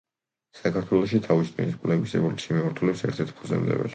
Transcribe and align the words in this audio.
საქართველოში 0.59 1.19
თავის 1.27 1.51
ტვინის 1.57 1.77
კვლევის 1.83 2.17
ევოლუციური 2.21 2.61
მიმართულების 2.63 3.07
ერთ-ერთი 3.09 3.39
ფუძემდებელი. 3.43 3.89